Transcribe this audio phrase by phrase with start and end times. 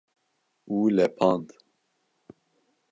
[0.79, 1.45] û lepand